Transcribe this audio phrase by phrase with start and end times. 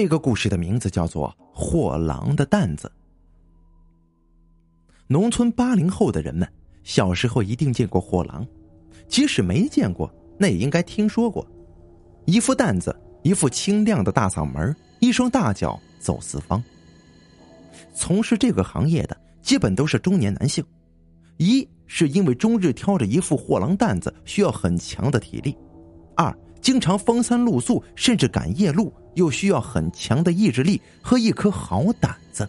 [0.00, 2.86] 这个故事的名字叫做《货郎的担子》。
[5.08, 6.48] 农村八零后的人们
[6.84, 8.46] 小时候一定见过货郎，
[9.08, 10.08] 即使没见过，
[10.38, 11.44] 那也应该听说过。
[12.26, 16.62] 一副担子，一副清亮的大嗓门，一双大脚走四方。
[17.92, 20.64] 从事这个行业的基本都是中年男性，
[21.38, 25.58] 一是因为终日挑着一副货郎担子需要很强的体力，
[26.14, 26.32] 二。
[26.60, 32.48] 经常风餐露宿，甚至赶夜路，又需要很强的意志力和一颗好胆子。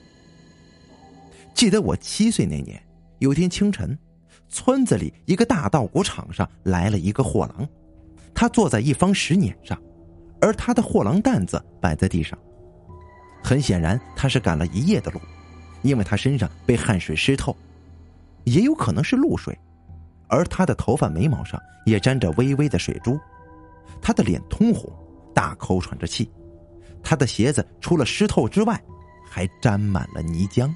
[1.53, 2.81] 记得我七岁那年，
[3.19, 3.97] 有天清晨，
[4.49, 7.67] 村子里一个大稻谷场上来了一个货郎，
[8.33, 9.79] 他坐在一方石碾上，
[10.41, 12.37] 而他的货郎担子摆在地上。
[13.43, 15.19] 很显然，他是赶了一夜的路，
[15.81, 17.55] 因为他身上被汗水湿透，
[18.43, 19.57] 也有可能是露水，
[20.27, 23.19] 而他的头发、眉毛上也沾着微微的水珠。
[24.01, 24.91] 他的脸通红，
[25.33, 26.29] 大口喘着气，
[27.01, 28.81] 他的鞋子除了湿透之外，
[29.29, 30.73] 还沾满了泥浆。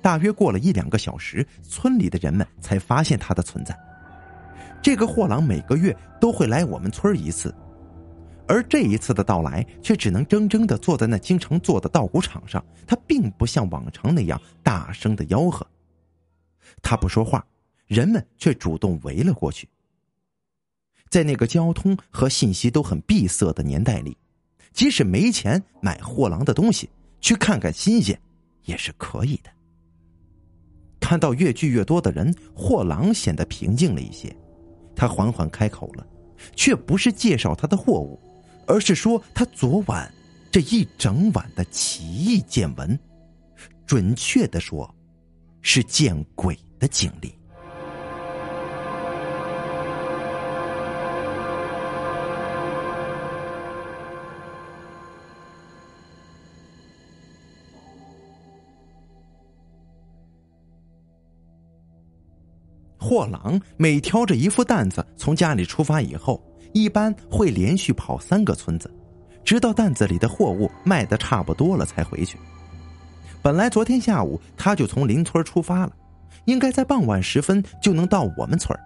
[0.00, 3.76] 大约过了一两个小时，村里的人们才发现他的存在。
[4.80, 7.54] 这个货郎每个月都会来我们村一次，
[8.46, 12.64] 而这一次的到来却只能怔怔的坐在那经常坐的稻谷场上。
[12.86, 15.66] 他并不像往常那样大声的吆喝，
[16.80, 17.44] 他不说话，
[17.86, 19.68] 人们却主动围了过去。
[21.08, 24.16] 在那个交通和信息都很闭塞的年代里，
[24.72, 26.88] 即使没钱买货郎的东西，
[27.20, 28.18] 去看看新鲜
[28.64, 29.50] 也是可以的。
[31.00, 34.34] 看到越聚越多的人，货郎显得平静了一些。
[34.94, 36.06] 他缓缓开口了，
[36.54, 38.20] 却不是介绍他的货物，
[38.66, 40.12] 而是说他昨晚
[40.50, 42.98] 这一整晚的奇异见闻，
[43.86, 44.92] 准确的说，
[45.62, 47.37] 是见鬼的经历。
[63.08, 66.38] 货郎每挑着一副担子从家里出发以后，
[66.74, 68.94] 一般会连续跑三个村子，
[69.42, 72.36] 直到担子里的货物卖的差不多了才回去。
[73.40, 75.92] 本来昨天下午他就从邻村出发了，
[76.44, 78.78] 应该在傍晚时分就能到我们村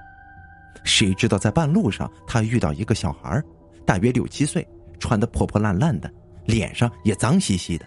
[0.84, 3.42] 谁知道在半路上他遇到一个小孩，
[3.84, 4.64] 大约六七岁，
[5.00, 6.08] 穿的破破烂烂的，
[6.44, 7.84] 脸上也脏兮兮的。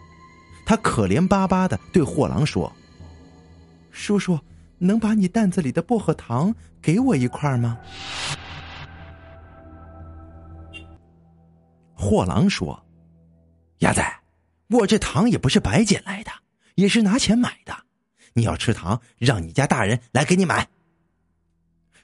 [0.65, 2.69] 他可怜巴巴的对货郎说
[3.89, 4.37] ：“叔叔。”
[4.77, 7.77] 能把你担子里的薄荷糖给我一块吗？
[11.93, 12.85] 货郎说
[13.79, 14.05] ：“鸭仔，
[14.69, 16.31] 我这糖也不是白捡来的，
[16.75, 17.73] 也是拿钱买的。
[18.33, 20.67] 你要吃糖，让你家大人来给你买。”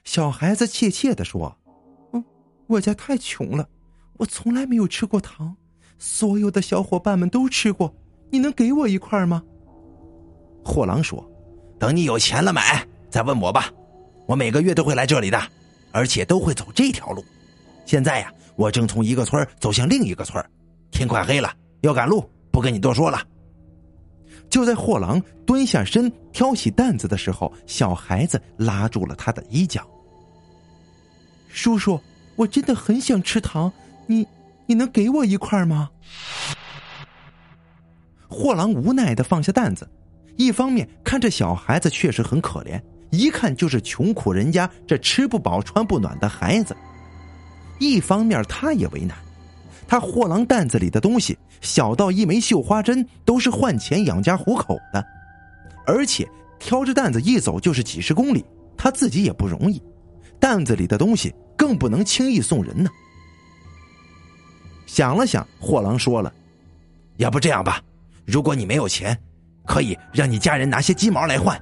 [0.02, 1.56] 小孩子怯怯的说
[2.12, 2.24] ：“嗯，
[2.66, 3.68] 我家太穷了，
[4.14, 5.54] 我从来没有吃过糖，
[5.98, 7.94] 所有的小伙伴们都吃过，
[8.30, 9.44] 你能给我一块吗？”
[10.64, 11.31] 货郎说。
[11.82, 13.68] 等你有钱了买，再问我吧。
[14.26, 15.42] 我每个月都会来这里的，
[15.90, 17.24] 而且都会走这条路。
[17.84, 20.40] 现在呀，我正从一个村走向另一个村，
[20.92, 23.20] 天快黑了，要赶路，不跟你多说了。
[24.48, 29.84] 就在货郎蹲下身挑起担子的时候，小孩子拉住了他的衣角。
[31.48, 32.00] 叔叔，
[32.36, 33.72] 我真的很想吃糖，
[34.06, 34.24] 你
[34.66, 35.90] 你能给我一块吗？
[38.28, 39.90] 货郎无奈的放下担子。
[40.36, 46.74] 一方面看这小孩子确实很可怜，一看就是穷苦人家这吃不饱穿不暖的孩子；
[47.78, 49.16] 一方面他也为难，
[49.86, 55.04] 他货郎担子里的东西小到一枚绣花针都是换钱养家糊口的，
[55.86, 56.28] 而且
[56.58, 58.44] 挑着担子一走就是几十公里，
[58.76, 59.80] 他自己也不容易，
[60.40, 62.90] 担子里的东西更不能轻易送人呢。
[64.86, 66.32] 想了想，货郎说了
[67.18, 67.80] ：“要不这样吧，
[68.26, 69.16] 如果你没有钱。”
[69.64, 71.60] 可以让你家人拿些鸡毛来换，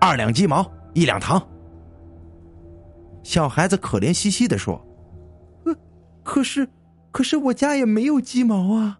[0.00, 1.40] 二两鸡毛，一两糖。
[3.22, 4.80] 小孩子可怜兮兮的说
[5.66, 5.76] ：“呃，
[6.22, 6.68] 可是，
[7.10, 8.98] 可是我家也没有鸡毛啊。”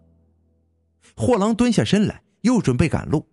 [1.17, 3.25] 货郎蹲下身来，又准备赶路。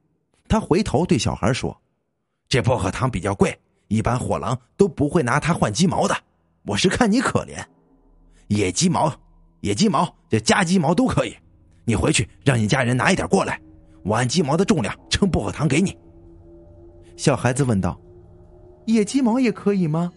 [0.49, 1.79] 他回头对小孩说
[2.49, 3.57] ：“这薄荷糖比较贵，
[3.89, 6.17] 一般货郎都不会拿它换鸡毛的。
[6.65, 7.63] 我是看你可怜，
[8.49, 9.13] 野鸡毛、
[9.61, 11.37] 野鸡毛、这家鸡毛都可以。
[11.85, 13.61] 你回去让你家人拿一点过来。”
[14.09, 15.95] 我按鸡毛的重量称薄荷糖给你。
[17.17, 18.01] 小孩子问道
[18.87, 20.11] ：“野鸡毛也可以吗？”“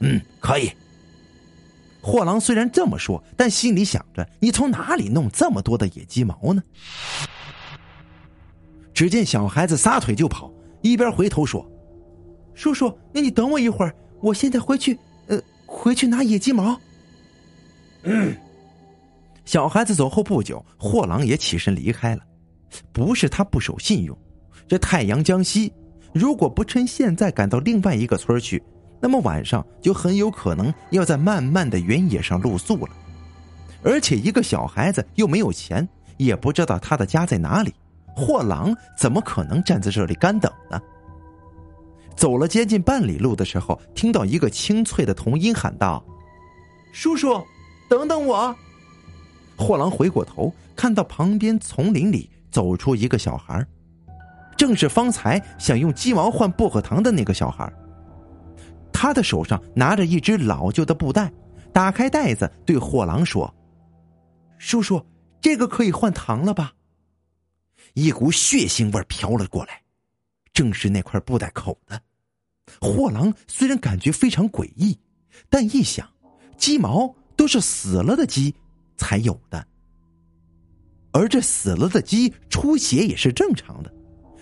[0.00, 0.72] 嗯，可以。”
[2.00, 6.62] 货郎虽然这么说，但心里想着：“你从哪里弄这么多的野鸡毛呢？”
[8.94, 10.50] 只见小孩子撒腿就跑，
[10.80, 11.70] 一边回头说
[12.54, 16.80] ：“叔叔，那你等我一会儿，我现在回去，呃，回去拿野鸡毛。”
[18.04, 18.34] 嗯。
[19.44, 22.22] 小孩子走后不久，货郎也起身离开了。
[22.92, 24.16] 不是他不守信用，
[24.68, 25.72] 这太阳将西，
[26.12, 28.62] 如果不趁现在赶到另外一个村去，
[29.00, 32.92] 那么晚上就很有可能要在漫漫的原野上露宿了。
[33.82, 37.74] 而且一个小孩子又没有钱，也不知道他的家在哪里，
[38.14, 40.80] 货郎怎么可能站在这里干等呢？
[42.14, 46.04] 走了接近半里路的时候，听到一个清脆的童音喊道
[46.92, 47.42] ：“叔叔，
[47.88, 48.54] 等等我！”
[49.56, 53.66] 货郎回过头，看到旁边丛林里走出一个小孩，
[54.56, 57.72] 正是方才想用鸡毛换薄荷糖的那个小孩。
[58.92, 61.32] 他的手上拿着一只老旧的布袋，
[61.72, 63.52] 打开袋子对货郎说
[64.58, 65.04] ：“叔叔，
[65.40, 66.72] 这个可以换糖了吧？”
[67.94, 69.82] 一股血腥味飘了过来，
[70.52, 72.00] 正是那块布袋口的。
[72.80, 74.98] 货郎虽然感觉非常诡异，
[75.48, 76.08] 但一想，
[76.56, 78.54] 鸡毛都是死了的鸡
[78.96, 79.66] 才有的，
[81.12, 83.92] 而这死了的鸡出血也是正常的，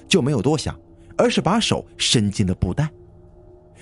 [0.06, 0.79] 就没有多想，
[1.17, 2.91] 而是把手伸进了布袋。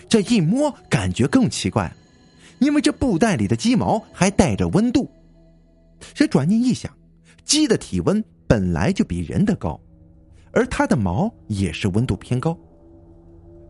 [0.09, 1.97] 这一摸，感觉更奇怪了，
[2.61, 5.11] 因为这布袋里的鸡毛还带着温度。
[6.15, 6.93] 这转念一想，
[7.45, 9.81] 鸡的体温本来就比人的高，
[10.53, 12.57] 而它的毛也是温度偏高。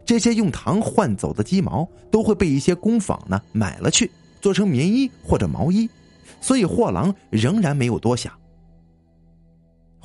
[0.05, 4.11] 这些用糖换走的鸡毛都会被一些工坊呢买了去，
[4.41, 5.89] 做成棉衣或者毛衣，
[6.41, 8.33] 所以货郎仍然没有多想。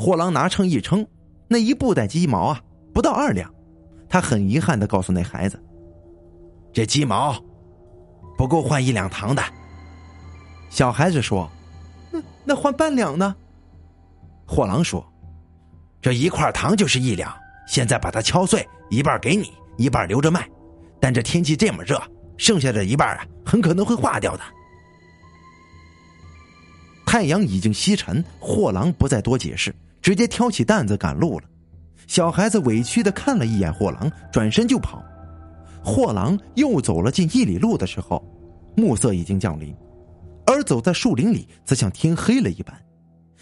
[0.02, 1.06] 货郎拿秤一称，
[1.48, 2.62] 那一布袋鸡毛啊
[2.92, 3.54] 不到二两，
[4.10, 5.62] 他很遗憾的告诉那孩子
[6.74, 7.36] ：“这鸡毛
[8.36, 9.44] 不够换一两糖的。”
[10.72, 11.48] 小孩子说
[12.10, 13.36] ：“那那换半两呢？”
[14.48, 15.06] 货郎说
[16.02, 17.32] ：“这一块糖就是一两，
[17.68, 20.50] 现在把它敲碎，一半给你。”一半留着卖，
[21.00, 22.02] 但这天气这么热，
[22.38, 24.44] 剩下的一半啊，很可能会化掉的。
[27.12, 31.46] 太阳已经西沉，货郎不再多解释，直接挑起担子赶路了。
[32.08, 35.04] 小孩子委屈的看了一眼货郎，转身就跑。
[35.84, 38.26] 货郎又走了近一里路的时候，
[38.78, 39.76] 暮色已经降临，
[40.46, 42.74] 而走在树林里，则像天黑了一般。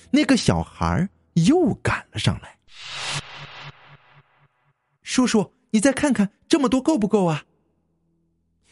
[0.09, 2.57] 那个小孩又赶了上来，
[5.03, 5.53] 叔叔。
[5.69, 7.43] 你再看看这么多够不够啊？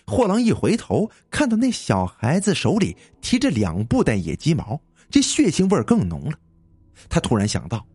[0.07, 6.38] 货郎一回头，看到那小孩子手里提着两布袋野鸡毛，这血腥味更浓了。
[7.09, 7.86] 他突然想到，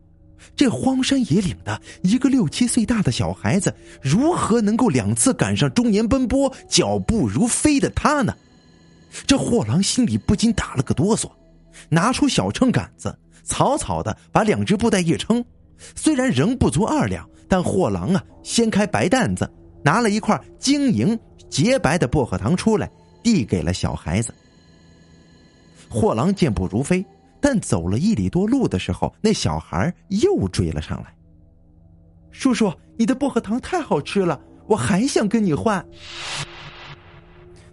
[0.55, 8.33] 这荒山野岭的一个六七岁大的小孩子，如何能够两次赶上中年奔波、脚步如飞的他呢？
[9.27, 11.29] 这货郎心里不禁打了个哆嗦，
[11.89, 15.43] 拿出小秤杆子，草草的把两只布袋一称，
[15.95, 17.27] 虽然仍不足二两。
[17.49, 19.47] 但货郎啊，掀开白担子，
[19.83, 21.19] 拿了一块晶莹
[21.51, 22.89] 洁白的薄荷糖出来，
[23.21, 24.33] 递给了小孩子。
[25.89, 27.05] 货郎健步如飞，
[27.39, 31.13] 但走了一里多路的时候，那小孩又追了上来。
[32.31, 35.85] 叔叔，你的薄荷糖太好吃了，我还想跟你换。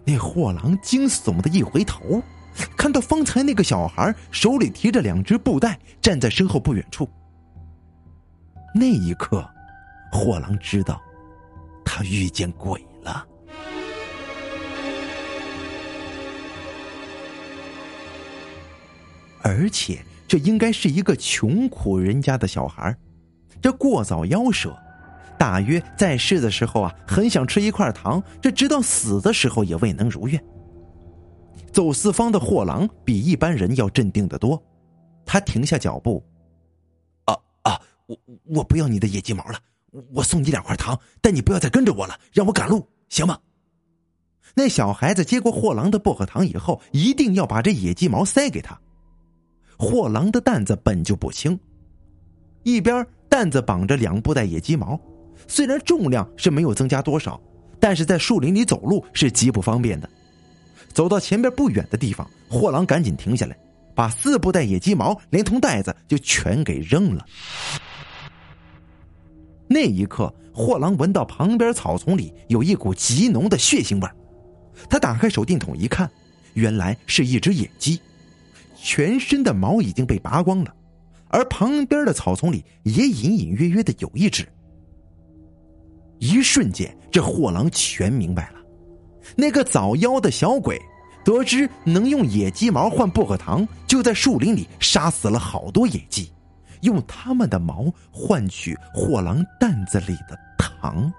[0.04, 2.22] 那货郎惊悚的一回头，
[2.76, 7.08] 看到方才那个小孩手里提着两只布袋，站在身后不远处。
[8.74, 9.48] 那一刻。
[10.12, 11.00] 货郎知道，
[11.84, 13.24] 他遇见鬼了，
[19.42, 22.96] 而且这应该是一个穷苦人家的小孩
[23.60, 24.76] 这过早夭折，
[25.38, 30.42] 大约在世的时候啊，很想吃一块糖，这直到死的时候也未能如愿。
[31.72, 34.60] 走四方的货郎比一般人要镇定的多，
[35.24, 36.24] 他停下脚步，
[37.24, 38.16] 啊啊，我
[38.46, 39.58] 我不要你的野鸡毛了。
[40.12, 43.38] 我送你两块糖，但你不要再跟着我了，让我赶路，行吗？
[44.54, 48.80] 那小孩子接过货郎的薄荷糖以后，一定要把这野鸡毛塞给他。
[49.80, 51.58] 货郎的担子本就不轻，
[52.64, 55.00] 一边担子绑着两布袋野鸡毛，
[55.48, 57.40] 虽然重量是没有增加多少，
[57.80, 60.06] 但是在树林里走路是极不方便的。
[60.92, 63.56] 走到前边不远的地方，货郎赶紧停下来，
[63.94, 67.24] 把四布袋野鸡毛连同袋子就全给扔了。
[69.66, 74.06] 那一刻，货郎闻到旁边草丛里有一股极浓的血腥味
[74.90, 76.10] 他打开手电筒一看，
[76.52, 77.98] 原来是一只野鸡，
[78.82, 80.74] 全身的毛已经被拔光了，
[81.28, 84.48] 而旁边的草丛里也隐隐约约的有一只。
[86.18, 88.60] 一瞬间，这货郎全明白了，
[89.36, 90.80] 那个早夭的小鬼，
[91.24, 96.30] 得知能用野鸡毛换薄荷糖，就在树林里杀死了好多野鸡。
[96.82, 101.12] 用他们的毛换取货郎担子里的糖。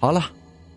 [0.00, 0.30] 好了，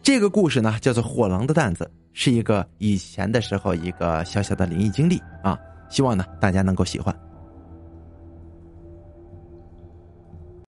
[0.03, 5.57] 这个故事呢叫做《火狼的担子》，是一个以前的时候一个小小的灵异经历啊，
[5.89, 7.15] 希望呢大家能够喜欢。